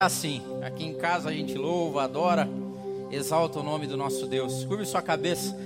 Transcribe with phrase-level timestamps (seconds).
[0.00, 0.40] assim.
[0.64, 2.48] Aqui em casa a gente louva, adora,
[3.10, 4.64] exalta o nome do nosso Deus.
[4.64, 5.56] Curve sua cabeça.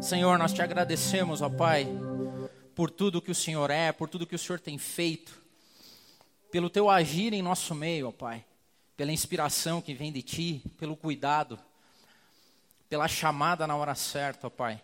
[0.00, 1.86] Senhor, nós te agradecemos, ó Pai,
[2.74, 5.38] por tudo que o Senhor é, por tudo que o Senhor tem feito,
[6.50, 8.42] pelo teu agir em nosso meio, ó Pai,
[8.96, 11.58] pela inspiração que vem de ti, pelo cuidado,
[12.88, 14.80] pela chamada na hora certa, ó Pai.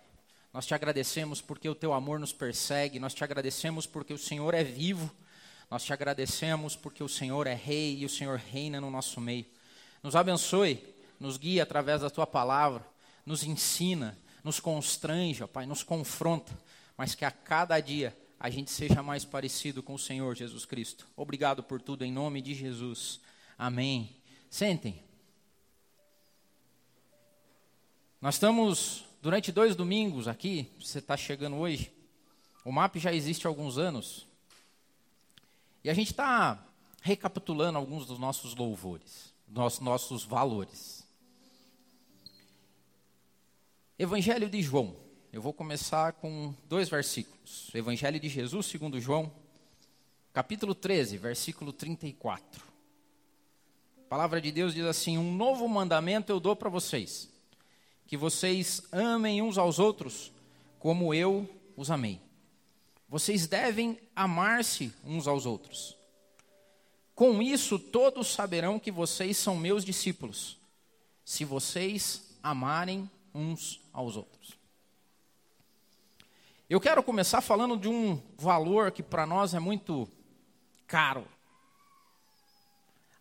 [0.52, 4.52] Nós te agradecemos porque o teu amor nos persegue, nós te agradecemos porque o Senhor
[4.52, 5.10] é vivo
[5.70, 9.46] nós te agradecemos porque o Senhor é rei e o Senhor reina no nosso meio.
[10.02, 10.82] Nos abençoe,
[11.20, 12.86] nos guia através da tua palavra,
[13.26, 16.56] nos ensina, nos constrange, ó Pai, nos confronta,
[16.96, 21.06] mas que a cada dia a gente seja mais parecido com o Senhor Jesus Cristo.
[21.16, 23.20] Obrigado por tudo em nome de Jesus.
[23.58, 24.16] Amém.
[24.48, 25.02] Sentem.
[28.20, 31.92] Nós estamos durante dois domingos aqui, você está chegando hoje.
[32.64, 34.27] O MAP já existe há alguns anos,
[35.82, 36.66] e a gente está
[37.02, 41.06] recapitulando alguns dos nossos louvores, dos nossos valores.
[43.98, 44.94] Evangelho de João.
[45.32, 47.70] Eu vou começar com dois versículos.
[47.74, 49.30] Evangelho de Jesus, segundo João,
[50.32, 52.62] capítulo 13, versículo 34.
[53.98, 57.28] A palavra de Deus diz assim: Um novo mandamento eu dou para vocês,
[58.06, 60.32] que vocês amem uns aos outros,
[60.78, 62.27] como eu os amei.
[63.08, 65.96] Vocês devem amar-se uns aos outros.
[67.14, 70.58] Com isso, todos saberão que vocês são meus discípulos,
[71.24, 74.58] se vocês amarem uns aos outros.
[76.68, 80.06] Eu quero começar falando de um valor que para nós é muito
[80.86, 81.26] caro.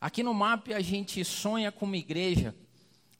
[0.01, 2.53] Aqui no MAP a gente sonha com uma igreja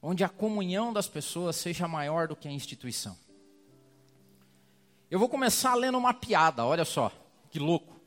[0.02, 3.16] onde a comunhão das pessoas seja maior do que a instituição.
[5.10, 7.10] Eu vou começar lendo uma piada, olha só,
[7.50, 7.98] que louco.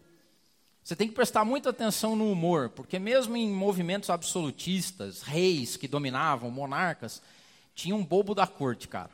[0.84, 5.88] Você tem que prestar muita atenção no humor, porque mesmo em movimentos absolutistas, reis que
[5.88, 7.22] dominavam, monarcas,
[7.74, 9.10] tinha um bobo da corte, cara.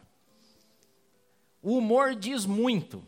[1.62, 3.02] O humor diz muito.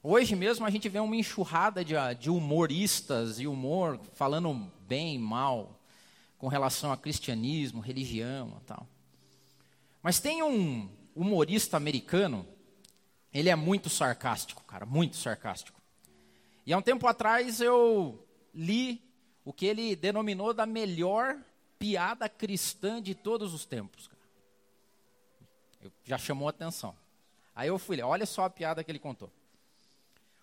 [0.00, 5.80] Hoje mesmo a gente vê uma enxurrada de, de humoristas e humor falando bem, mal,
[6.38, 8.86] com relação a cristianismo, religião e tal.
[10.00, 12.46] Mas tem um humorista americano
[13.32, 15.80] ele é muito sarcástico, cara, muito sarcástico.
[16.66, 19.02] E há um tempo atrás eu li
[19.44, 21.36] o que ele denominou da melhor
[21.78, 24.06] piada cristã de todos os tempos.
[24.06, 24.22] Cara.
[25.80, 26.94] Eu, já chamou atenção.
[27.54, 29.30] Aí eu fui, olha só a piada que ele contou.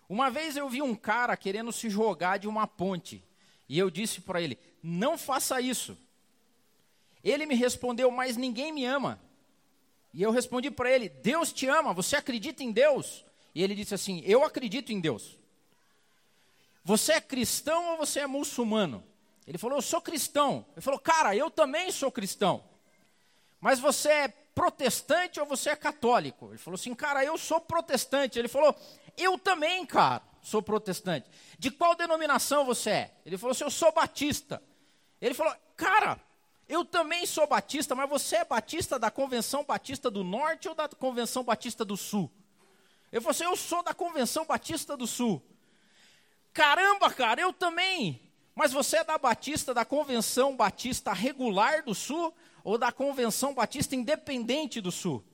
[0.08, 3.22] Uma vez eu vi um cara querendo se jogar de uma ponte.
[3.68, 5.96] E eu disse para ele: Não faça isso.
[7.22, 9.20] Ele me respondeu: Mas ninguém me ama.
[10.12, 13.24] E eu respondi para ele: Deus te ama, você acredita em Deus?
[13.54, 15.38] E ele disse assim: Eu acredito em Deus.
[16.84, 19.04] Você é cristão ou você é muçulmano?
[19.46, 20.64] Ele falou: Eu sou cristão.
[20.72, 22.64] Ele falou: Cara, eu também sou cristão.
[23.60, 26.48] Mas você é protestante ou você é católico?
[26.48, 28.38] Ele falou assim: Cara, eu sou protestante.
[28.38, 28.74] Ele falou:
[29.16, 31.28] Eu também, cara, sou protestante.
[31.58, 33.14] De qual denominação você é?
[33.24, 34.62] Ele falou assim: Eu sou batista.
[35.20, 36.20] Ele falou: Cara,
[36.70, 40.88] eu também sou batista, mas você é batista da Convenção Batista do Norte ou da
[40.88, 42.30] Convenção Batista do Sul?
[43.10, 45.42] Eu falei assim, eu sou da Convenção Batista do Sul.
[46.52, 48.20] Caramba, cara, eu também.
[48.54, 52.32] Mas você é da Batista, da Convenção Batista Regular do Sul
[52.62, 55.24] ou da Convenção Batista Independente do Sul?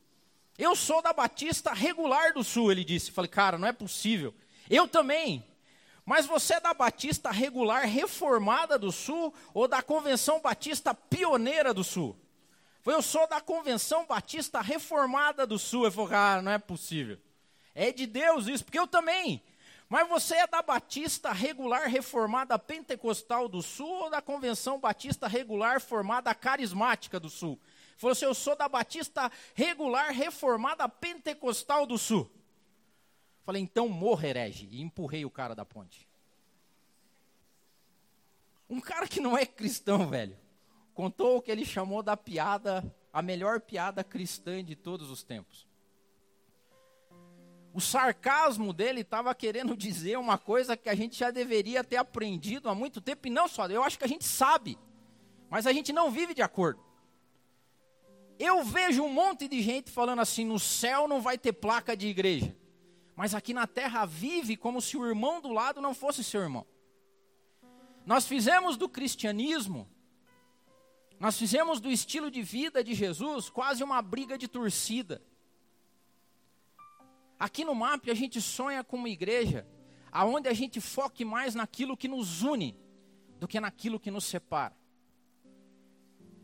[0.56, 3.10] Eu sou da Batista Regular do Sul, ele disse.
[3.10, 4.34] Eu falei, cara, não é possível.
[4.70, 5.44] Eu também.
[6.06, 11.82] Mas você é da Batista Regular Reformada do Sul ou da Convenção Batista Pioneira do
[11.82, 12.16] Sul?
[12.86, 15.84] Eu sou da Convenção Batista Reformada do Sul.
[15.84, 17.18] Eu falei, cara, não é possível.
[17.74, 19.42] É de Deus isso, porque eu também.
[19.88, 25.80] Mas você é da Batista Regular Reformada Pentecostal do Sul ou da Convenção Batista Regular
[25.80, 27.58] Formada Carismática do Sul?
[27.96, 32.30] Falou assim, eu sou da Batista Regular Reformada Pentecostal do Sul.
[33.46, 34.68] Falei, então morra, herege.
[34.72, 36.08] E empurrei o cara da ponte.
[38.68, 40.36] Um cara que não é cristão, velho,
[40.92, 45.64] contou o que ele chamou da piada, a melhor piada cristã de todos os tempos.
[47.72, 52.68] O sarcasmo dele estava querendo dizer uma coisa que a gente já deveria ter aprendido
[52.68, 54.76] há muito tempo, e não só, eu acho que a gente sabe,
[55.48, 56.82] mas a gente não vive de acordo.
[58.40, 62.08] Eu vejo um monte de gente falando assim: no céu não vai ter placa de
[62.08, 62.54] igreja
[63.16, 66.66] mas aqui na terra vive como se o irmão do lado não fosse seu irmão.
[68.04, 69.88] Nós fizemos do cristianismo,
[71.18, 75.22] nós fizemos do estilo de vida de Jesus quase uma briga de torcida.
[77.38, 79.66] Aqui no MAP a gente sonha com uma igreja
[80.12, 82.78] aonde a gente foque mais naquilo que nos une
[83.40, 84.76] do que naquilo que nos separa.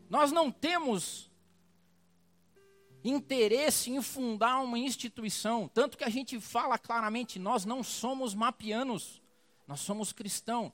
[0.09, 1.31] Nós não temos
[3.03, 9.21] interesse em fundar uma instituição, tanto que a gente fala claramente, nós não somos mapianos,
[9.67, 10.71] nós somos cristãos.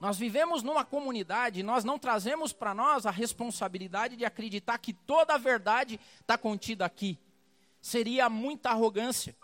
[0.00, 5.34] Nós vivemos numa comunidade, nós não trazemos para nós a responsabilidade de acreditar que toda
[5.34, 7.18] a verdade está contida aqui.
[7.80, 9.36] Seria muita arrogância.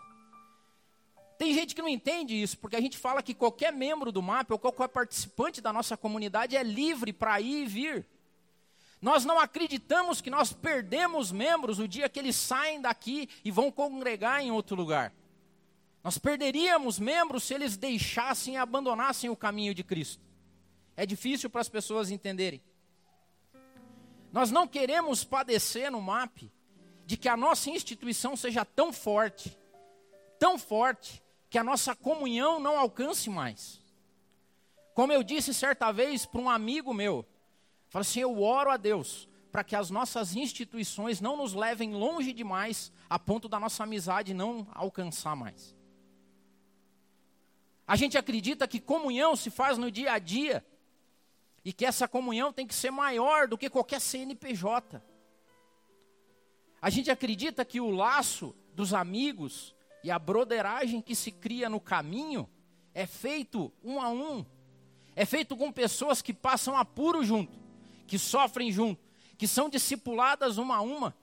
[1.37, 4.51] Tem gente que não entende isso, porque a gente fala que qualquer membro do MAP
[4.51, 8.07] ou qualquer participante da nossa comunidade é livre para ir e vir.
[9.01, 13.71] Nós não acreditamos que nós perdemos membros o dia que eles saem daqui e vão
[13.71, 15.13] congregar em outro lugar.
[16.03, 20.23] Nós perderíamos membros se eles deixassem e abandonassem o caminho de Cristo.
[20.95, 22.61] É difícil para as pessoas entenderem.
[24.31, 26.51] Nós não queremos padecer no MAP
[27.05, 29.57] de que a nossa instituição seja tão forte,
[30.39, 33.81] tão forte, que a nossa comunhão não alcance mais.
[34.93, 37.25] Como eu disse certa vez para um amigo meu,
[37.95, 42.33] falei assim: eu oro a Deus para que as nossas instituições não nos levem longe
[42.33, 45.73] demais, a ponto da nossa amizade não alcançar mais.
[47.87, 50.65] A gente acredita que comunhão se faz no dia a dia
[51.63, 55.01] e que essa comunhão tem que ser maior do que qualquer CNPJ.
[56.81, 61.79] A gente acredita que o laço dos amigos e a broderagem que se cria no
[61.79, 62.49] caminho
[62.93, 64.45] é feito um a um,
[65.15, 67.64] é feito com pessoas que passam apuro junto,
[68.07, 69.03] que sofrem junto,
[69.37, 71.15] que são discipuladas uma a uma,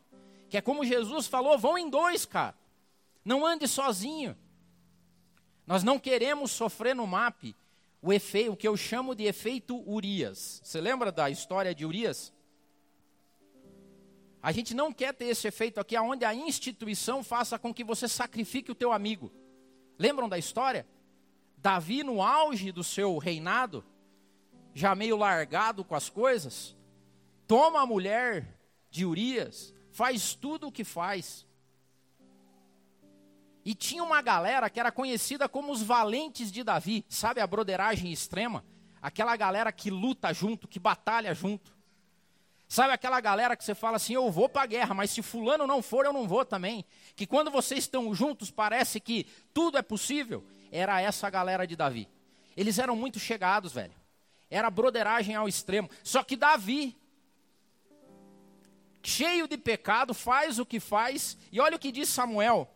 [0.49, 2.57] que é como Jesus falou: vão em dois, cara,
[3.25, 4.37] não ande sozinho.
[5.67, 7.55] Nós não queremos sofrer no MAP
[8.03, 10.61] o efeito, o que eu chamo de efeito Urias.
[10.65, 12.33] Você lembra da história de Urias?
[14.43, 18.09] A gente não quer ter esse efeito aqui onde a instituição faça com que você
[18.09, 19.33] sacrifique o teu amigo.
[19.97, 20.85] Lembram da história?
[21.57, 23.85] Davi no auge do seu reinado,
[24.75, 26.77] já meio largado com as coisas,
[27.47, 28.59] toma a mulher
[28.91, 31.47] de Urias, faz tudo o que faz.
[33.65, 38.11] E tinha uma galera que era conhecida como os valentes de Davi, sabe a broderagem
[38.11, 38.65] extrema?
[39.01, 41.73] Aquela galera que luta junto, que batalha junto.
[42.69, 45.67] Sabe aquela galera que você fala assim, eu vou para a guerra, mas se fulano
[45.67, 46.85] não for, eu não vou também.
[47.15, 50.43] Que quando vocês estão juntos parece que tudo é possível.
[50.71, 52.09] Era essa galera de Davi.
[52.57, 53.93] Eles eram muito chegados, velho.
[54.53, 55.91] Era broderagem ao extremo.
[56.05, 56.97] Só que Davi,
[59.03, 61.37] cheio de pecado, faz o que faz.
[61.51, 62.71] E olha o que diz Samuel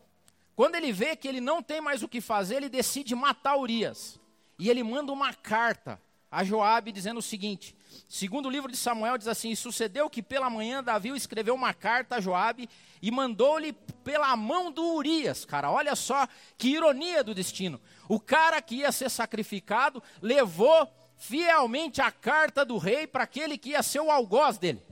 [0.56, 4.18] quando ele vê que ele não tem mais o que fazer, ele decide matar Urias.
[4.58, 6.00] E ele manda uma carta
[6.30, 7.76] a Joabe dizendo o seguinte:
[8.08, 12.16] segundo o livro de Samuel diz assim: sucedeu que pela manhã Davi escreveu uma carta
[12.16, 12.70] a Joabe
[13.02, 15.44] e mandou-lhe pela mão do Urias.
[15.44, 16.26] Cara, olha só
[16.56, 17.78] que ironia do destino.
[18.08, 23.70] O cara que ia ser sacrificado levou fielmente a carta do rei para aquele que
[23.70, 24.82] ia ser o algoz dele.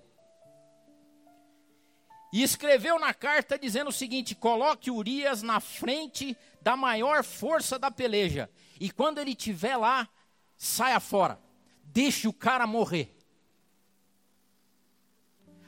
[2.32, 7.90] E escreveu na carta dizendo o seguinte: coloque Urias na frente da maior força da
[7.92, 8.50] peleja.
[8.80, 10.08] E quando ele estiver lá,
[10.56, 11.38] saia fora.
[11.84, 13.16] Deixe o cara morrer.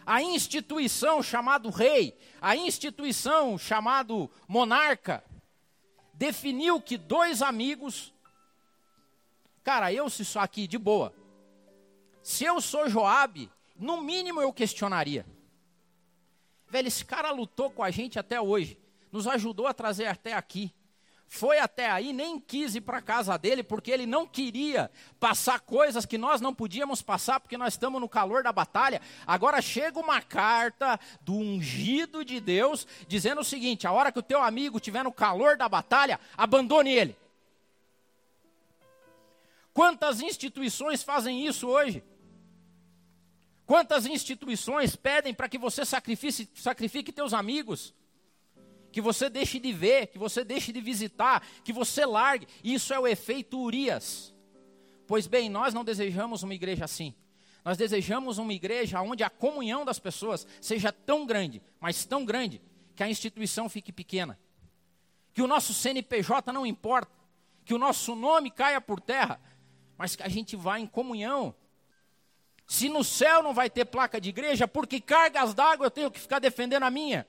[0.04, 5.22] A instituição chamado rei, a instituição chamado monarca,
[6.14, 8.12] definiu que dois amigos.
[9.66, 11.12] Cara, eu se sou aqui de boa.
[12.22, 15.26] Se eu sou Joabe, no mínimo eu questionaria.
[16.68, 18.78] Velho, esse cara lutou com a gente até hoje,
[19.10, 20.72] nos ajudou a trazer até aqui.
[21.26, 26.06] Foi até aí, nem quis ir para casa dele, porque ele não queria passar coisas
[26.06, 29.02] que nós não podíamos passar, porque nós estamos no calor da batalha.
[29.26, 34.22] Agora chega uma carta do ungido de Deus, dizendo o seguinte: a hora que o
[34.22, 37.16] teu amigo estiver no calor da batalha, abandone ele.
[39.76, 42.02] Quantas instituições fazem isso hoje?
[43.66, 47.94] Quantas instituições pedem para que você sacrifique, sacrifique teus amigos?
[48.90, 52.48] Que você deixe de ver, que você deixe de visitar, que você largue.
[52.64, 54.34] Isso é o efeito Urias.
[55.06, 57.14] Pois bem, nós não desejamos uma igreja assim.
[57.62, 62.62] Nós desejamos uma igreja onde a comunhão das pessoas seja tão grande, mas tão grande,
[62.94, 64.38] que a instituição fique pequena.
[65.34, 67.12] Que o nosso CNPJ não importa,
[67.62, 69.38] que o nosso nome caia por terra,
[69.96, 71.54] mas que a gente vá em comunhão
[72.66, 76.18] se no céu não vai ter placa de igreja, porque cargas d'água eu tenho que
[76.18, 77.26] ficar defendendo a minha?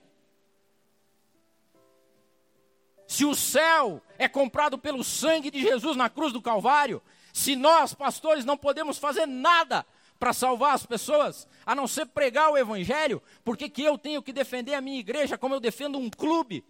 [3.08, 7.94] Se o céu é comprado pelo sangue de Jesus na cruz do Calvário, se nós,
[7.94, 9.86] pastores, não podemos fazer nada
[10.20, 14.34] para salvar as pessoas, a não ser pregar o Evangelho, porque que eu tenho que
[14.34, 16.66] defender a minha igreja como eu defendo um clube?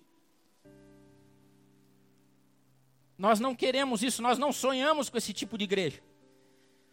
[3.17, 6.01] Nós não queremos isso, nós não sonhamos com esse tipo de igreja.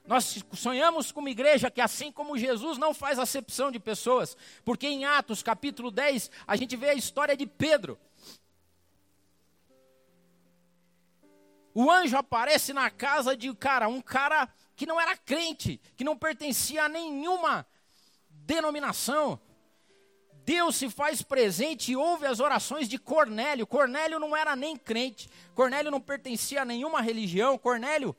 [0.06, 4.86] Nós sonhamos com uma igreja que, assim como Jesus, não faz acepção de pessoas, porque
[4.86, 7.98] em Atos capítulo 10, a gente vê a história de Pedro.
[11.74, 16.16] O anjo aparece na casa de cara, um cara que não era crente, que não
[16.16, 17.66] pertencia a nenhuma
[18.28, 19.40] denominação.
[20.44, 23.66] Deus se faz presente e ouve as orações de Cornélio.
[23.66, 27.56] Cornélio não era nem crente, Cornélio não pertencia a nenhuma religião.
[27.56, 28.14] Cornélio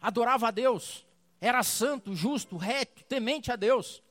[0.00, 1.06] adorava a Deus,
[1.40, 4.02] era santo, justo, reto, temente a Deus.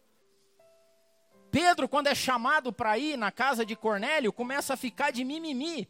[1.49, 5.87] Pedro, quando é chamado para ir na casa de Cornélio, começa a ficar de mimimi.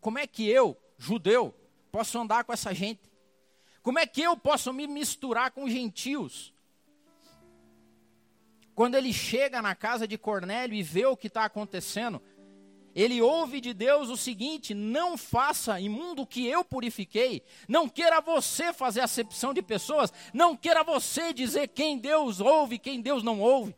[0.00, 1.54] Como é que eu, judeu,
[1.90, 3.10] posso andar com essa gente?
[3.82, 6.52] Como é que eu posso me misturar com gentios?
[8.76, 12.20] Quando ele chega na casa de Cornélio e vê o que está acontecendo,
[12.94, 18.74] ele ouve de Deus o seguinte: não faça imundo que eu purifiquei, não queira você
[18.74, 23.74] fazer acepção de pessoas, não queira você dizer quem Deus ouve, quem Deus não ouve.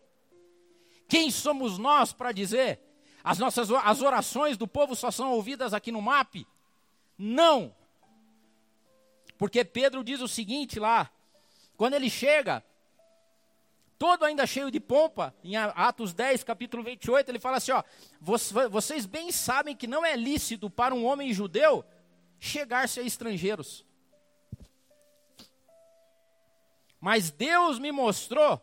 [1.09, 2.81] Quem somos nós para dizer?
[3.23, 6.45] As nossas as orações do povo só são ouvidas aqui no MAP?
[7.17, 7.73] Não.
[9.39, 11.09] Porque Pedro diz o seguinte lá,
[11.77, 12.65] quando ele chega,
[13.99, 17.83] todo ainda cheio de pompa, em Atos 10, capítulo 28, ele fala assim: ó,
[18.71, 21.85] vocês bem sabem que não é lícito para um homem judeu
[22.39, 23.85] chegar-se a estrangeiros.
[27.01, 28.61] Mas Deus me mostrou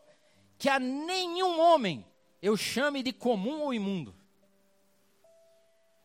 [0.58, 2.06] que a nenhum homem
[2.40, 4.14] eu chame de comum ou imundo.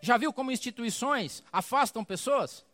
[0.01, 2.65] Já viu como instituições afastam pessoas?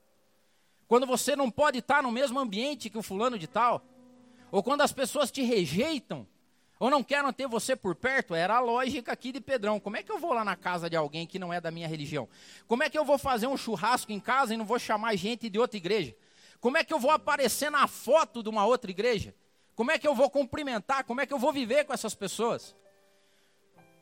[0.87, 3.83] Quando você não pode estar no mesmo ambiente que o fulano de tal,
[4.49, 6.25] ou quando as pessoas te rejeitam,
[6.79, 9.79] ou não querem ter você por perto, era a lógica aqui de Pedrão.
[9.79, 11.87] Como é que eu vou lá na casa de alguém que não é da minha
[11.87, 12.27] religião?
[12.67, 15.49] Como é que eu vou fazer um churrasco em casa e não vou chamar gente
[15.49, 16.15] de outra igreja?
[16.59, 19.33] Como é que eu vou aparecer na foto de uma outra igreja?
[19.75, 21.03] Como é que eu vou cumprimentar?
[21.03, 22.75] Como é que eu vou viver com essas pessoas?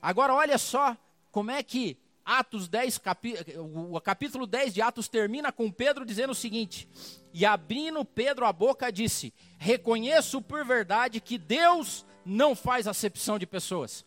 [0.02, 0.96] Agora olha só
[1.32, 6.32] como é que Atos 10, capi, o capítulo 10 de Atos termina com Pedro dizendo
[6.32, 6.90] o seguinte:
[7.32, 13.46] E abrindo Pedro a boca, disse: Reconheço por verdade que Deus não faz acepção de
[13.46, 14.06] pessoas.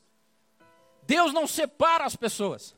[1.07, 2.77] Deus não separa as pessoas.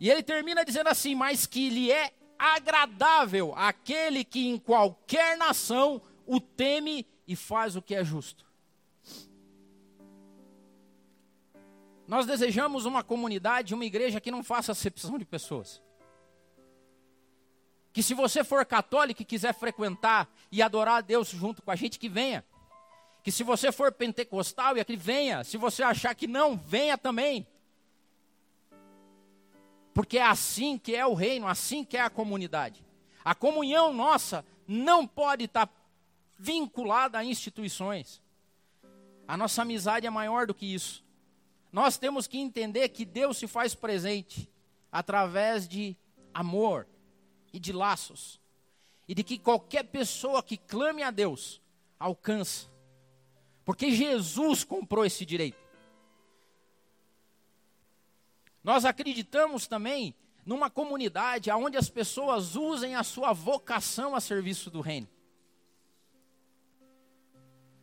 [0.00, 6.00] E ele termina dizendo assim: Mas que lhe é agradável aquele que em qualquer nação
[6.26, 8.46] o teme e faz o que é justo.
[12.06, 15.82] Nós desejamos uma comunidade, uma igreja que não faça acepção de pessoas.
[17.92, 21.76] Que se você for católico e quiser frequentar e adorar a Deus junto com a
[21.76, 22.44] gente, que venha.
[23.28, 27.46] Que se você for pentecostal e aqui venha, se você achar que não, venha também.
[29.92, 32.82] Porque é assim que é o reino, assim que é a comunidade.
[33.22, 35.68] A comunhão nossa não pode estar
[36.38, 38.22] vinculada a instituições.
[39.26, 41.04] A nossa amizade é maior do que isso.
[41.70, 44.50] Nós temos que entender que Deus se faz presente
[44.90, 45.94] através de
[46.32, 46.88] amor
[47.52, 48.40] e de laços.
[49.06, 51.60] E de que qualquer pessoa que clame a Deus
[52.00, 52.77] alcança
[53.68, 55.58] porque Jesus comprou esse direito.
[58.64, 64.80] Nós acreditamos também numa comunidade onde as pessoas usem a sua vocação a serviço do
[64.80, 65.06] reino.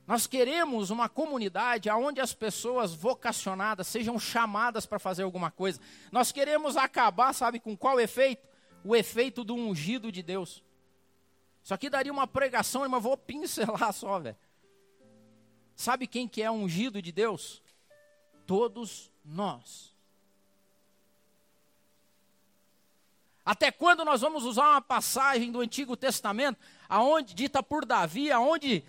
[0.08, 5.80] Nós queremos uma comunidade onde as pessoas vocacionadas sejam chamadas para fazer alguma coisa.
[6.12, 8.48] Nós queremos acabar, sabe com qual efeito?
[8.84, 10.64] O efeito do ungido de Deus.
[11.64, 14.36] Isso aqui daria uma pregação, mas vou pincelar só, velho.
[15.76, 17.62] Sabe quem que é ungido de Deus?
[18.46, 19.94] Todos nós.
[23.46, 26.58] Até quando nós vamos usar uma passagem do Antigo Testamento,
[26.90, 28.84] aonde dita por Davi, aonde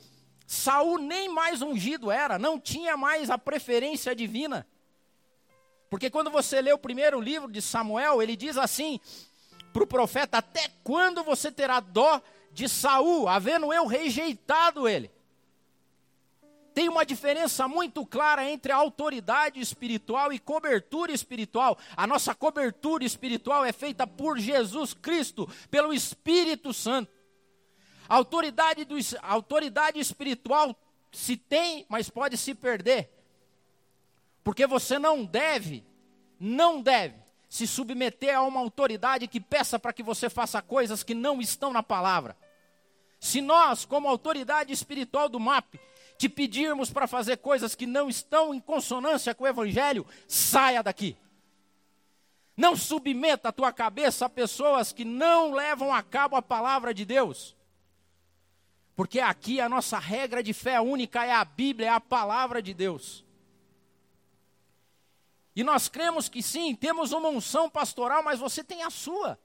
[0.46, 4.66] Saul nem mais ungido era, não tinha mais a preferência divina.
[5.90, 8.98] Porque quando você lê o primeiro livro de Samuel, ele diz assim
[9.72, 15.10] para o profeta: Até quando você terá dó de Saul, havendo eu rejeitado ele?
[16.76, 21.78] Tem uma diferença muito clara entre autoridade espiritual e cobertura espiritual.
[21.96, 27.10] A nossa cobertura espiritual é feita por Jesus Cristo, pelo Espírito Santo.
[28.06, 30.76] A autoridade, do, a autoridade espiritual
[31.10, 33.10] se tem, mas pode se perder.
[34.44, 35.82] Porque você não deve,
[36.38, 37.16] não deve
[37.48, 41.72] se submeter a uma autoridade que peça para que você faça coisas que não estão
[41.72, 42.36] na palavra.
[43.18, 45.80] Se nós, como autoridade espiritual do MAP,
[46.18, 51.16] te pedirmos para fazer coisas que não estão em consonância com o Evangelho, saia daqui.
[52.56, 57.04] Não submeta a tua cabeça a pessoas que não levam a cabo a palavra de
[57.04, 57.54] Deus.
[58.94, 62.72] Porque aqui a nossa regra de fé única é a Bíblia, é a palavra de
[62.72, 63.24] Deus.
[65.54, 69.38] E nós cremos que sim, temos uma unção pastoral, mas você tem a sua.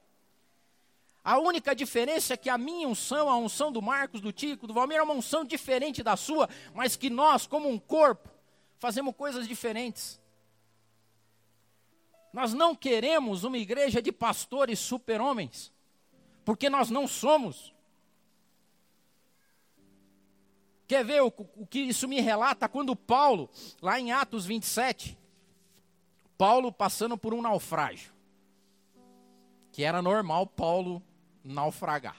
[1.24, 4.74] A única diferença é que a minha unção, a unção do Marcos, do Tico, do
[4.74, 8.28] Valmir, é uma unção diferente da sua, mas que nós, como um corpo,
[8.80, 10.20] fazemos coisas diferentes.
[12.34, 15.72] Nós não queremos uma igreja de pastores super-homens,
[16.44, 17.72] porque nós não somos.
[20.88, 23.48] Quer ver o, o, que isso me relata quando Paulo,
[23.80, 25.18] lá em Atos 27,
[26.36, 28.12] Paulo passando por um naufrágio,
[29.72, 31.01] que era normal Paulo
[31.43, 32.15] naufragar.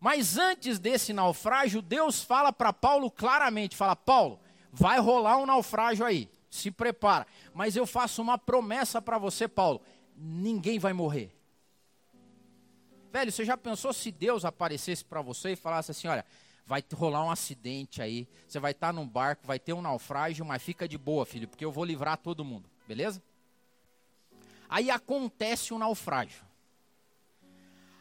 [0.00, 4.38] Mas antes desse naufrágio, Deus fala para Paulo claramente, fala: "Paulo,
[4.72, 6.30] vai rolar um naufrágio aí.
[6.50, 7.26] Se prepara.
[7.52, 9.80] Mas eu faço uma promessa para você, Paulo:
[10.16, 11.32] ninguém vai morrer."
[13.12, 16.24] Velho, você já pensou se Deus aparecesse para você e falasse assim: "Olha,
[16.66, 20.44] vai rolar um acidente aí, você vai estar tá num barco, vai ter um naufrágio,
[20.44, 23.22] mas fica de boa, filho, porque eu vou livrar todo mundo." Beleza?
[24.68, 26.45] Aí acontece o um naufrágio.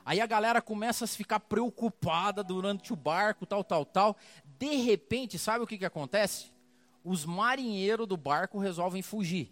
[0.05, 4.15] Aí a galera começa a ficar preocupada durante o barco, tal, tal, tal.
[4.59, 6.53] De repente, sabe o que, que acontece?
[7.03, 9.51] Os marinheiros do barco resolvem fugir.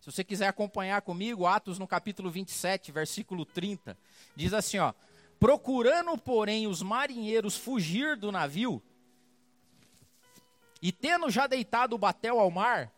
[0.00, 3.96] Se você quiser acompanhar comigo, Atos no capítulo 27, versículo 30,
[4.34, 4.94] diz assim, ó:
[5.38, 8.82] Procurando, porém, os marinheiros fugir do navio,
[10.80, 12.90] e tendo já deitado o batel ao mar,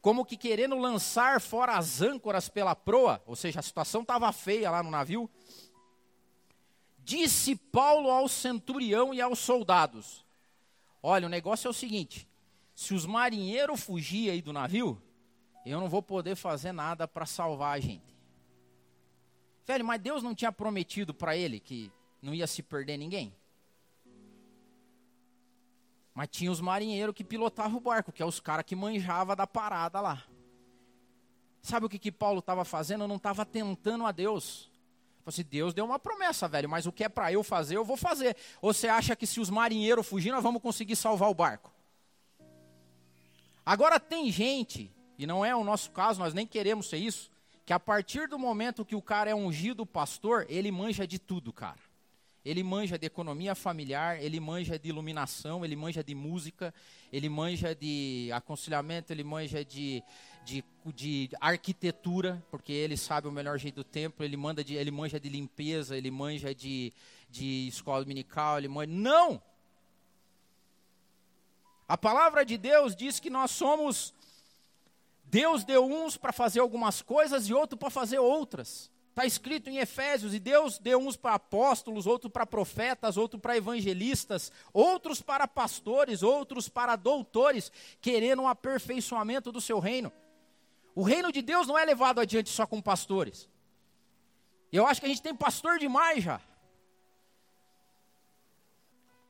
[0.00, 4.70] como que querendo lançar fora as âncoras pela proa, ou seja, a situação estava feia
[4.70, 5.30] lá no navio,
[7.04, 10.24] Disse Paulo ao centurião e aos soldados:
[11.02, 12.26] Olha, o negócio é o seguinte:
[12.74, 15.00] se os marinheiros fugirem aí do navio,
[15.66, 18.14] eu não vou poder fazer nada para salvar a gente.
[19.66, 21.92] Velho, mas Deus não tinha prometido para ele que
[22.22, 23.34] não ia se perder ninguém?
[26.14, 29.46] Mas tinha os marinheiros que pilotavam o barco, que é os caras que manjavam da
[29.46, 30.24] parada lá.
[31.60, 33.08] Sabe o que, que Paulo estava fazendo?
[33.08, 34.70] Não estava tentando a Deus.
[35.26, 37.96] Assim, Deus deu uma promessa, velho, mas o que é para eu fazer, eu vou
[37.96, 38.36] fazer.
[38.60, 41.72] Ou você acha que se os marinheiros fugirem, nós vamos conseguir salvar o barco?
[43.64, 47.30] Agora tem gente, e não é o nosso caso, nós nem queremos ser isso,
[47.64, 51.52] que a partir do momento que o cara é ungido pastor, ele manja de tudo,
[51.52, 51.80] cara.
[52.44, 56.74] Ele manja de economia familiar, ele manja de iluminação, ele manja de música,
[57.10, 60.02] ele manja de aconselhamento, ele manja de,
[60.44, 64.90] de, de arquitetura, porque ele sabe o melhor jeito do templo, ele, manda de, ele
[64.90, 66.92] manja de limpeza, ele manja de,
[67.30, 68.92] de escola dominical, ele manja...
[68.92, 69.42] Não!
[71.88, 74.14] A palavra de Deus diz que nós somos...
[75.24, 78.90] Deus deu uns para fazer algumas coisas e outro para fazer outras.
[79.10, 83.56] Está escrito em Efésios, e Deus deu uns para apóstolos, outros para profetas, outros para
[83.56, 90.12] evangelistas, outros para pastores, outros para doutores, querendo um aperfeiçoamento do seu reino.
[90.94, 93.48] O reino de Deus não é levado adiante só com pastores.
[94.70, 96.40] Eu acho que a gente tem pastor demais já.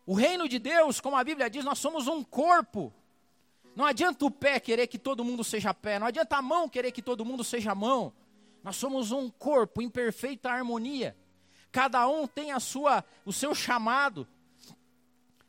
[0.07, 2.93] O reino de Deus, como a Bíblia diz, nós somos um corpo.
[3.75, 6.93] Não adianta o pé querer que todo mundo seja pé, não adianta a mão querer
[6.93, 8.13] que todo mundo seja mão.
[8.63, 11.17] Nós somos um corpo em perfeita harmonia.
[11.73, 14.29] Cada um tem a sua, o seu chamado.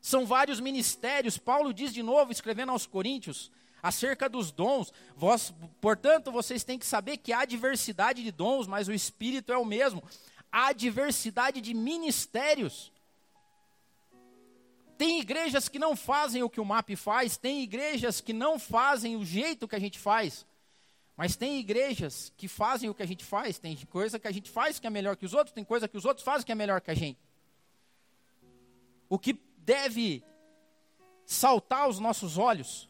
[0.00, 1.38] São vários ministérios.
[1.38, 3.50] Paulo diz de novo, escrevendo aos Coríntios,
[3.86, 4.92] acerca dos dons.
[5.16, 9.56] Vós, portanto, vocês têm que saber que há diversidade de dons, mas o Espírito é
[9.56, 10.02] o mesmo.
[10.50, 12.92] Há diversidade de ministérios.
[14.98, 19.14] Tem igrejas que não fazem o que o MAP faz, tem igrejas que não fazem
[19.14, 20.44] o jeito que a gente faz.
[21.16, 24.50] Mas tem igrejas que fazem o que a gente faz, tem coisa que a gente
[24.50, 26.54] faz que é melhor que os outros, tem coisa que os outros fazem que é
[26.54, 27.20] melhor que a gente.
[29.08, 30.24] O que deve
[31.24, 32.88] saltar aos nossos olhos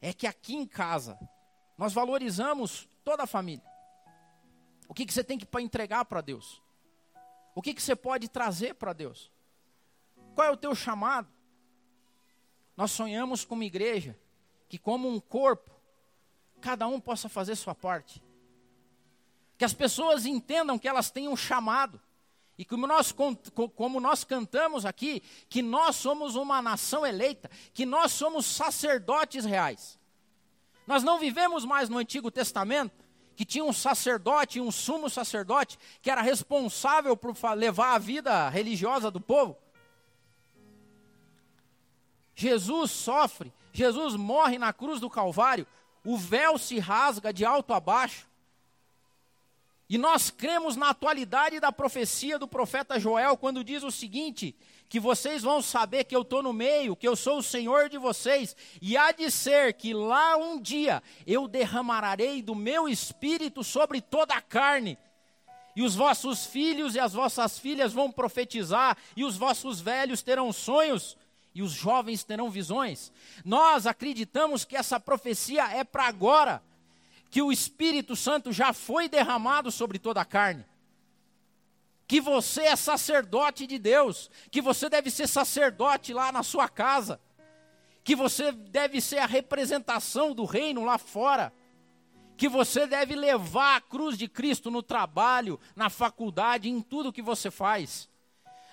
[0.00, 1.18] é que aqui em casa
[1.76, 3.64] nós valorizamos toda a família.
[4.88, 6.62] O que, que você tem que entregar para Deus?
[7.54, 9.30] O que, que você pode trazer para Deus?
[10.34, 11.28] Qual é o teu chamado?
[12.76, 14.18] Nós sonhamos com uma igreja
[14.68, 15.70] que, como um corpo,
[16.60, 18.22] cada um possa fazer sua parte.
[19.56, 22.00] Que as pessoas entendam que elas têm um chamado.
[22.58, 23.14] E como nós,
[23.74, 29.98] como nós cantamos aqui, que nós somos uma nação eleita, que nós somos sacerdotes reais.
[30.86, 36.10] Nós não vivemos mais no Antigo Testamento, que tinha um sacerdote, um sumo sacerdote, que
[36.10, 39.56] era responsável por levar a vida religiosa do povo.
[42.34, 45.66] Jesus sofre, Jesus morre na cruz do Calvário
[46.06, 48.28] o véu se rasga de alto a baixo.
[49.88, 54.56] E nós cremos na atualidade da profecia do profeta Joel, quando diz o seguinte:
[54.88, 57.98] que vocês vão saber que eu estou no meio, que eu sou o Senhor de
[57.98, 64.00] vocês, e há de ser que lá um dia eu derramarei do meu espírito sobre
[64.00, 64.98] toda a carne,
[65.74, 70.52] e os vossos filhos e as vossas filhas vão profetizar, e os vossos velhos terão
[70.52, 71.16] sonhos,
[71.54, 73.12] e os jovens terão visões.
[73.44, 76.62] Nós acreditamos que essa profecia é para agora,
[77.36, 80.64] que o Espírito Santo já foi derramado sobre toda a carne
[82.08, 87.20] que você é sacerdote de Deus, que você deve ser sacerdote lá na sua casa,
[88.02, 91.52] que você deve ser a representação do reino lá fora,
[92.38, 97.20] que você deve levar a cruz de Cristo no trabalho, na faculdade, em tudo que
[97.20, 98.08] você faz.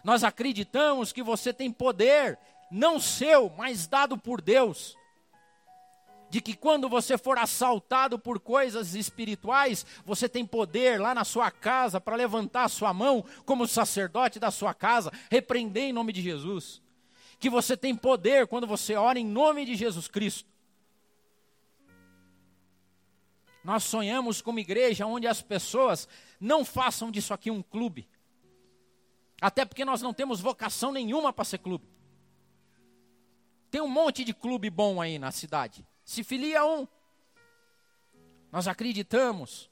[0.06, 2.39] Nós acreditamos que você tem poder,
[2.71, 4.95] não seu, mas dado por Deus
[6.33, 11.51] de que quando você for assaltado por coisas espirituais, você tem poder lá na sua
[11.51, 16.23] casa para levantar a sua mão como sacerdote da sua casa, repreender em nome de
[16.23, 16.81] Jesus.
[17.39, 20.49] Que você tem poder quando você ora em nome de Jesus Cristo.
[23.63, 26.07] Nós sonhamos com uma igreja onde as pessoas
[26.39, 28.09] não façam disso aqui um clube.
[29.39, 31.87] Até porque nós não temos vocação nenhuma para ser clube.
[33.69, 36.87] Tem um monte de clube bom aí na cidade se filia a um.
[38.51, 39.69] Nós acreditamos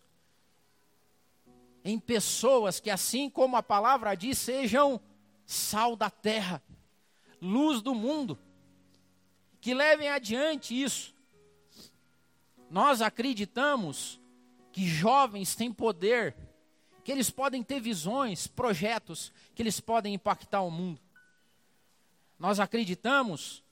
[1.83, 4.99] em pessoas que, assim como a palavra diz, sejam
[5.45, 6.63] sal da terra,
[7.41, 8.37] luz do mundo,
[9.59, 11.13] que levem adiante isso.
[12.69, 14.19] Nós acreditamos
[14.71, 16.35] que jovens têm poder,
[17.03, 21.01] que eles podem ter visões, projetos, que eles podem impactar o mundo.
[22.39, 23.63] Nós acreditamos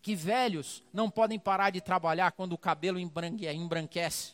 [0.00, 4.32] que velhos não podem parar de trabalhar quando o cabelo embranquece.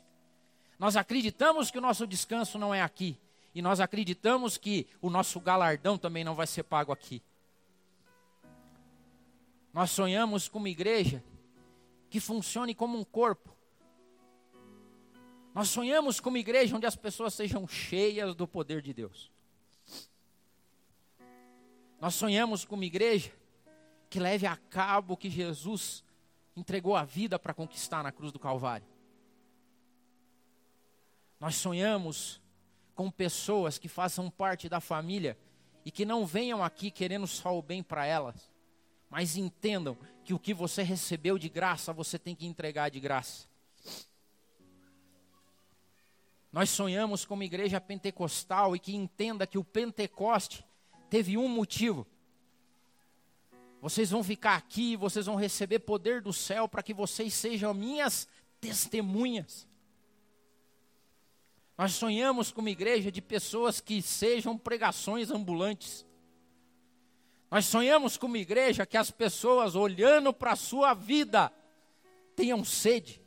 [0.78, 3.18] Nós acreditamos que o nosso descanso não é aqui.
[3.54, 7.22] E nós acreditamos que o nosso galardão também não vai ser pago aqui.
[9.72, 11.22] Nós sonhamos com uma igreja
[12.10, 13.54] que funcione como um corpo.
[15.54, 19.30] Nós sonhamos com uma igreja onde as pessoas sejam cheias do poder de Deus.
[22.00, 23.32] Nós sonhamos com uma igreja
[24.14, 26.04] que leve a cabo o que Jesus
[26.54, 28.86] entregou a vida para conquistar na cruz do Calvário.
[31.40, 32.40] Nós sonhamos
[32.94, 35.36] com pessoas que façam parte da família
[35.84, 38.52] e que não venham aqui querendo só o bem para elas,
[39.10, 43.48] mas entendam que o que você recebeu de graça, você tem que entregar de graça.
[46.52, 50.64] Nós sonhamos com uma igreja pentecostal e que entenda que o Pentecoste
[51.10, 52.06] teve um motivo:
[53.84, 58.26] vocês vão ficar aqui, vocês vão receber poder do céu para que vocês sejam minhas
[58.58, 59.68] testemunhas.
[61.76, 66.06] Nós sonhamos com uma igreja de pessoas que sejam pregações ambulantes.
[67.50, 71.52] Nós sonhamos com uma igreja que as pessoas, olhando para a sua vida,
[72.34, 73.20] tenham sede.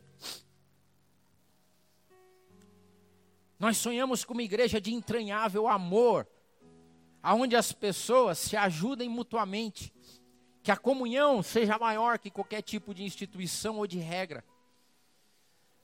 [3.60, 6.28] Nós sonhamos com uma igreja de entranhável amor,
[7.22, 9.96] aonde as pessoas se ajudem mutuamente
[10.68, 14.44] que a comunhão seja maior que qualquer tipo de instituição ou de regra.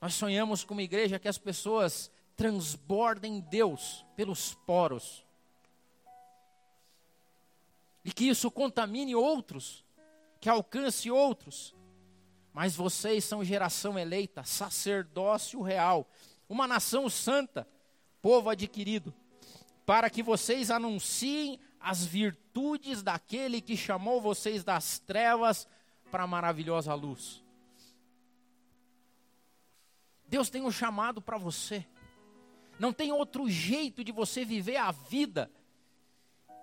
[0.02, 5.26] Nós sonhamos com uma igreja que as pessoas transbordem Deus pelos poros.
[8.04, 9.86] E que isso contamine outros,
[10.42, 11.74] que alcance outros.
[12.52, 16.06] Mas vocês são geração eleita, sacerdócio real,
[16.50, 17.66] uma nação santa,
[18.22, 19.14] povo adquirido,
[19.86, 25.68] para que vocês anunciem as virtudes daquele que chamou vocês das trevas
[26.10, 27.44] para a maravilhosa luz.
[30.26, 31.86] Deus tem um chamado para você.
[32.80, 35.52] Não tem outro jeito de você viver a vida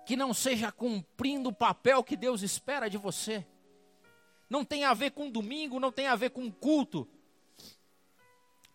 [0.07, 3.45] que não seja cumprindo o papel que Deus espera de você.
[4.49, 7.07] Não tem a ver com domingo, não tem a ver com culto.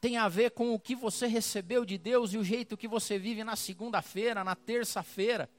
[0.00, 3.18] Tem a ver com o que você recebeu de Deus e o jeito que você
[3.18, 5.50] vive na segunda-feira, na terça-feira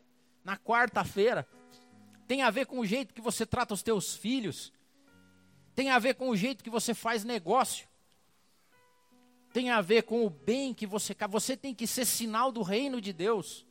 [0.47, 1.45] na quarta-feira.
[2.25, 4.71] Tem a ver com o jeito que você trata os teus filhos.
[5.75, 7.85] Tem a ver com o jeito que você faz negócio.
[9.51, 13.01] Tem a ver com o bem que você você tem que ser sinal do reino
[13.01, 13.67] de Deus.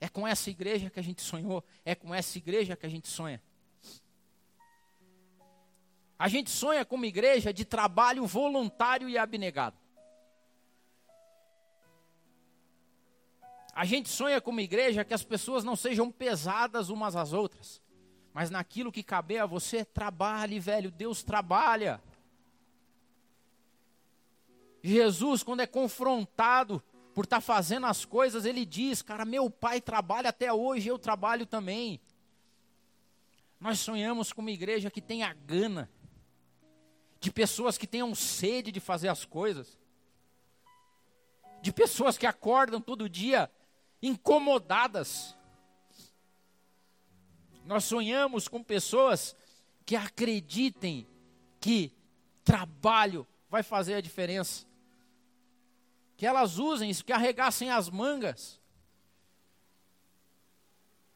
[0.00, 3.08] É com essa igreja que a gente sonhou, é com essa igreja que a gente
[3.08, 3.42] sonha.
[6.18, 9.76] A gente sonha com uma igreja de trabalho voluntário e abnegado.
[13.78, 17.80] A gente sonha com uma igreja que as pessoas não sejam pesadas umas às outras,
[18.34, 20.90] mas naquilo que caber a você, trabalhe, velho.
[20.90, 22.02] Deus trabalha.
[24.82, 26.82] Jesus, quando é confrontado
[27.14, 30.98] por estar tá fazendo as coisas, ele diz: Cara, meu pai trabalha até hoje, eu
[30.98, 32.00] trabalho também.
[33.60, 35.88] Nós sonhamos com uma igreja que tenha gana,
[37.20, 39.78] de pessoas que tenham sede de fazer as coisas,
[41.62, 43.48] de pessoas que acordam todo dia
[44.02, 45.36] incomodadas.
[47.64, 49.36] Nós sonhamos com pessoas
[49.84, 51.06] que acreditem
[51.60, 51.92] que
[52.44, 54.66] trabalho vai fazer a diferença.
[56.16, 58.60] Que elas usem isso, que arregassem as mangas.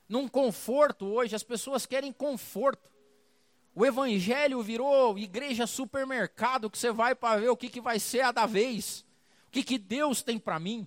[0.09, 2.91] Num conforto hoje, as pessoas querem conforto.
[3.75, 8.21] O evangelho virou igreja supermercado que você vai para ver o que, que vai ser
[8.21, 9.07] a da vez.
[9.49, 10.87] O que, que Deus tem para mim.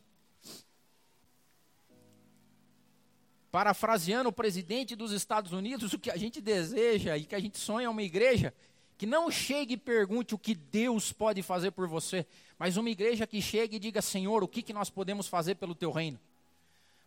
[3.55, 7.57] Parafraseando o presidente dos Estados Unidos, o que a gente deseja e que a gente
[7.57, 8.53] sonha é uma igreja
[8.97, 12.27] que não chegue e pergunte o que Deus pode fazer por você,
[12.59, 15.73] mas uma igreja que chegue e diga: Senhor, o que, que nós podemos fazer pelo
[15.73, 16.19] teu reino?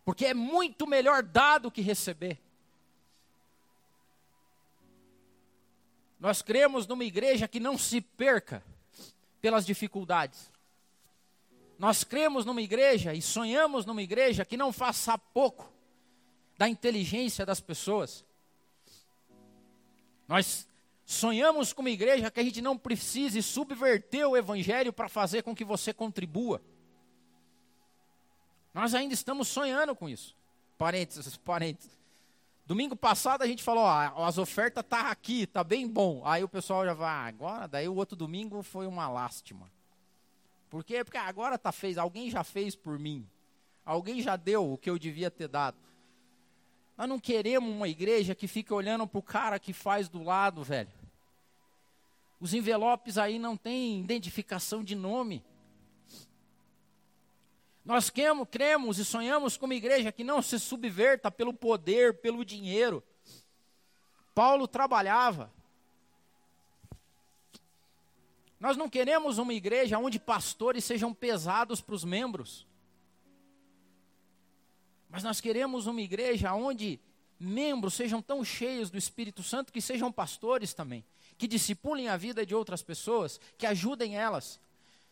[0.06, 2.38] Porque é muito melhor dar do que receber.
[6.18, 8.62] Nós cremos numa igreja que não se perca
[9.42, 10.50] pelas dificuldades.
[11.78, 15.76] Nós cremos numa igreja e sonhamos numa igreja que não faça pouco
[16.58, 18.24] da inteligência das pessoas.
[20.26, 20.68] Nós
[21.10, 25.56] Sonhamos com uma igreja que a gente não precise subverter o evangelho para fazer com
[25.56, 26.60] que você contribua.
[28.74, 30.36] Nós ainda estamos sonhando com isso.
[30.76, 31.98] Parênteses, parênteses.
[32.66, 36.20] Domingo passado a gente falou, ó, as ofertas tá aqui, tá bem bom.
[36.26, 39.72] Aí o pessoal já vai, ah, agora, daí o outro domingo foi uma lástima.
[40.68, 41.02] Por quê?
[41.02, 43.26] Porque agora tá fez, alguém já fez por mim.
[43.82, 45.78] Alguém já deu o que eu devia ter dado.
[46.98, 50.64] Nós não queremos uma igreja que fique olhando para o cara que faz do lado,
[50.64, 50.90] velho.
[52.40, 55.44] Os envelopes aí não têm identificação de nome.
[57.84, 62.44] Nós cremos, cremos e sonhamos com uma igreja que não se subverta pelo poder, pelo
[62.44, 63.00] dinheiro.
[64.34, 65.52] Paulo trabalhava.
[68.58, 72.66] Nós não queremos uma igreja onde pastores sejam pesados para os membros.
[75.08, 77.00] Mas nós queremos uma igreja onde
[77.38, 81.04] membros sejam tão cheios do Espírito Santo que sejam pastores também
[81.38, 84.60] que discipulem a vida de outras pessoas, que ajudem elas.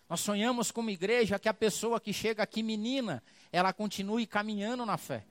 [0.09, 4.85] Nós sonhamos com uma igreja que a pessoa que chega aqui menina, ela continue caminhando
[4.85, 5.25] na fé.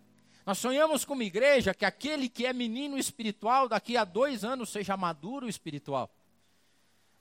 [0.45, 4.69] Nós sonhamos com uma igreja que aquele que é menino espiritual, daqui a dois anos
[4.69, 6.10] seja maduro espiritual.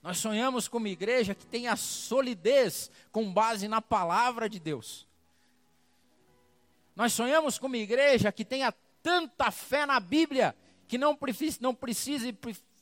[0.01, 5.07] Nós sonhamos com uma igreja que tenha solidez com base na palavra de Deus.
[6.95, 11.75] Nós sonhamos com uma igreja que tenha tanta fé na Bíblia que não precise, não
[11.75, 12.37] precise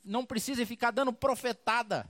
[0.04, 2.08] não precise ficar dando profetada.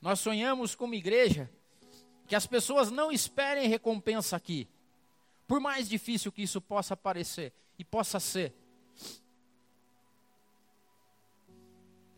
[0.00, 1.50] Nós sonhamos como igreja
[2.26, 4.68] que as pessoas não esperem recompensa aqui,
[5.46, 8.54] por mais difícil que isso possa parecer e possa ser.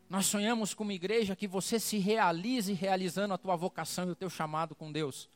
[0.08, 4.30] Nós sonhamos como igreja que você se realize realizando a tua vocação e o teu
[4.30, 5.28] chamado com Deus.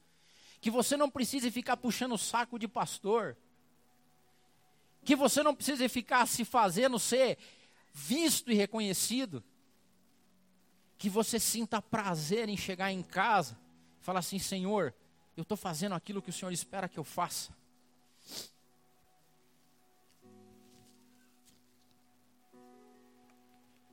[0.63, 3.37] Que você não precise ficar puxando o saco de pastor
[5.05, 7.39] que você não precisa ficar se fazendo ser
[7.93, 9.43] visto e reconhecido.
[10.97, 13.59] Que você sinta prazer em chegar em casa
[14.01, 14.95] e falar assim: Senhor,
[15.37, 17.53] eu estou fazendo aquilo que o Senhor espera que eu faça.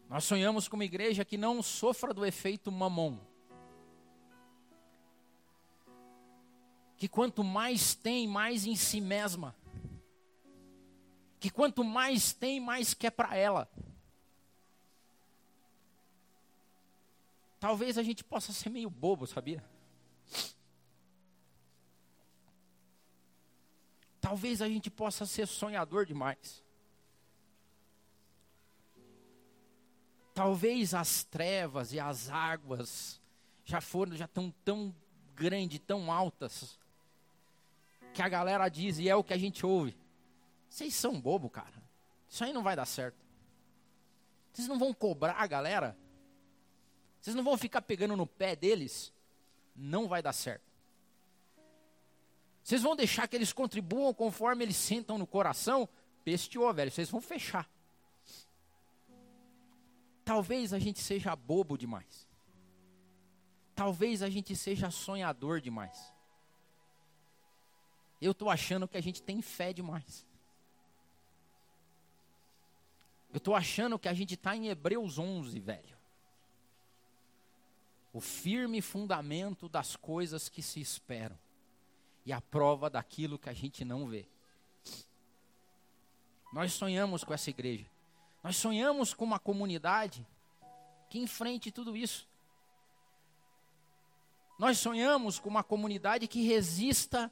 [0.07, 3.17] Nós sonhamos com uma igreja que não sofra do efeito mamon.
[6.99, 9.55] Que quanto mais tem, mais em si mesma
[11.39, 13.69] que quanto mais tem, mais quer para ela.
[17.59, 19.63] Talvez a gente possa ser meio bobo, sabia?
[24.19, 26.63] Talvez a gente possa ser sonhador demais.
[30.33, 33.19] Talvez as trevas e as águas
[33.65, 34.95] já foram, já estão tão
[35.35, 36.77] grandes, tão altas,
[38.13, 39.97] que a galera diz, e é o que a gente ouve.
[40.69, 41.81] Vocês são bobo, cara.
[42.29, 43.17] Isso aí não vai dar certo.
[44.53, 45.97] Vocês não vão cobrar a galera?
[47.21, 49.13] Vocês não vão ficar pegando no pé deles?
[49.75, 50.69] Não vai dar certo.
[52.63, 55.89] Vocês vão deixar que eles contribuam conforme eles sentam no coração?
[56.23, 56.91] Pesteou, velho.
[56.91, 57.69] Vocês vão fechar.
[60.23, 62.27] Talvez a gente seja bobo demais.
[63.73, 66.13] Talvez a gente seja sonhador demais.
[68.21, 70.25] Eu estou achando que a gente tem fé demais.
[73.31, 75.97] Eu estou achando que a gente está em Hebreus 11, velho.
[78.11, 81.37] o firme fundamento das coisas que se esperam
[82.25, 84.27] e a prova daquilo que a gente não vê.
[86.51, 87.85] Nós sonhamos com essa igreja.
[88.43, 90.25] Nós sonhamos com uma comunidade
[91.09, 92.27] que enfrente tudo isso.
[94.57, 97.31] Nós sonhamos com uma comunidade que resista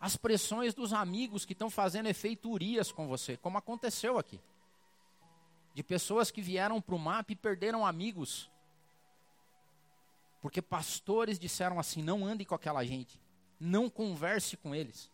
[0.00, 4.40] às pressões dos amigos que estão fazendo efeiturias com você, como aconteceu aqui.
[5.74, 8.50] De pessoas que vieram para o mapa e perderam amigos.
[10.40, 13.20] Porque pastores disseram assim: não ande com aquela gente,
[13.58, 15.10] não converse com eles.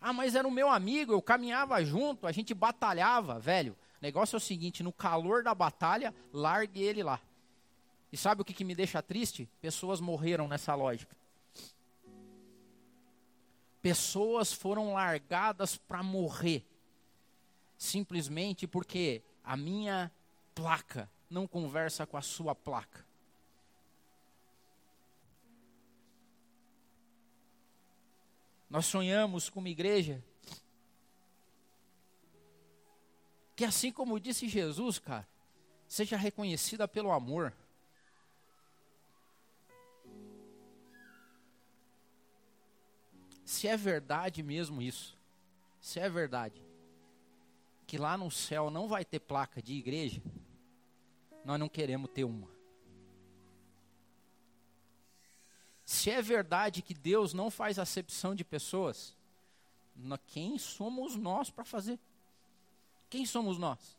[0.00, 3.72] Ah, mas era o meu amigo, eu caminhava junto, a gente batalhava, velho.
[3.72, 7.20] O negócio é o seguinte: no calor da batalha, largue ele lá.
[8.12, 9.48] E sabe o que, que me deixa triste?
[9.60, 11.16] Pessoas morreram nessa lógica.
[13.84, 16.66] Pessoas foram largadas para morrer,
[17.76, 20.10] simplesmente porque a minha
[20.54, 23.04] placa não conversa com a sua placa.
[28.70, 30.24] Nós sonhamos com uma igreja
[33.54, 35.28] que, assim como disse Jesus, cara,
[35.86, 37.52] seja reconhecida pelo amor.
[43.54, 45.16] Se é verdade mesmo isso,
[45.80, 46.60] se é verdade
[47.86, 50.20] que lá no céu não vai ter placa de igreja,
[51.44, 52.50] nós não queremos ter uma.
[55.84, 59.16] Se é verdade que Deus não faz acepção de pessoas,
[60.26, 62.00] quem somos nós para fazer?
[63.08, 63.96] Quem somos nós?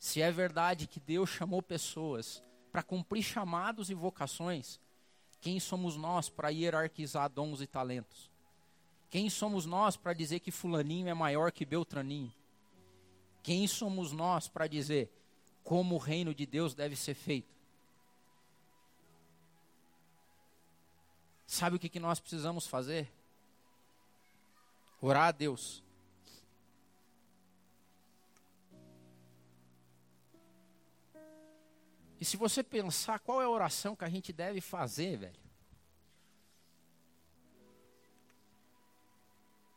[0.00, 4.80] Se é verdade que Deus chamou pessoas para cumprir chamados e vocações,
[5.42, 8.30] quem somos nós para hierarquizar dons e talentos?
[9.10, 12.32] Quem somos nós para dizer que Fulaninho é maior que Beltraninho?
[13.42, 15.10] Quem somos nós para dizer
[15.64, 17.52] como o reino de Deus deve ser feito?
[21.44, 23.12] Sabe o que, que nós precisamos fazer?
[25.00, 25.82] Orar a Deus.
[32.22, 35.40] E se você pensar qual é a oração que a gente deve fazer, velho?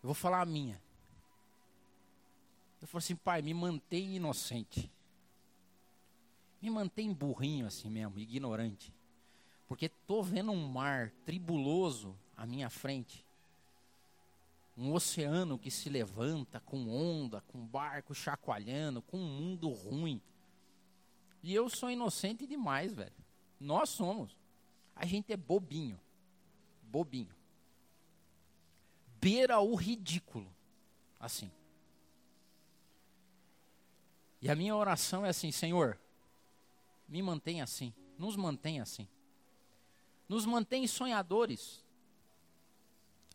[0.03, 0.79] Eu vou falar a minha.
[2.79, 4.91] Eu falo assim, pai, me mantém inocente.
[6.62, 8.93] Me mantém burrinho assim mesmo, ignorante.
[9.67, 13.25] Porque estou vendo um mar tribuloso à minha frente.
[14.77, 20.21] Um oceano que se levanta com onda, com barco chacoalhando, com um mundo ruim.
[21.45, 23.13] E eu sou inocente demais, velho.
[23.60, 24.36] Nós somos.
[24.95, 25.99] A gente é bobinho.
[26.81, 27.34] Bobinho.
[29.21, 30.51] Beira o ridículo.
[31.19, 31.51] Assim.
[34.41, 35.99] E a minha oração é assim: Senhor,
[37.08, 37.93] me mantenha assim.
[38.17, 39.08] Nos mantenha assim
[40.27, 41.84] nos mantém sonhadores,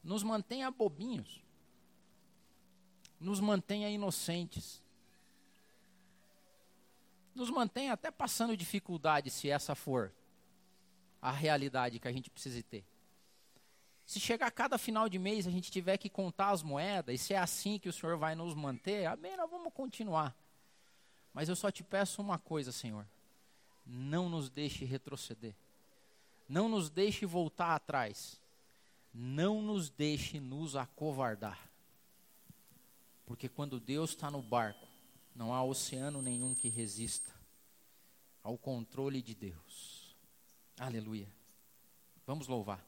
[0.02, 1.42] nos mantém bobinhos,
[3.18, 4.82] nos mantém inocentes,
[7.40, 10.12] nos mantém até passando dificuldade, se essa for
[11.20, 12.84] a realidade que a gente precisa ter.
[14.04, 17.32] Se chegar cada final de mês a gente tiver que contar as moedas, e se
[17.32, 20.36] é assim que o Senhor vai nos manter, amém, nós vamos continuar.
[21.32, 23.06] Mas eu só te peço uma coisa, Senhor:
[23.86, 25.54] não nos deixe retroceder.
[26.48, 28.40] Não nos deixe voltar atrás.
[29.14, 31.70] Não nos deixe nos acovardar.
[33.24, 34.89] Porque quando Deus está no barco,
[35.40, 37.32] não há oceano nenhum que resista
[38.42, 40.14] ao controle de Deus.
[40.78, 41.26] Aleluia.
[42.26, 42.84] Vamos louvar.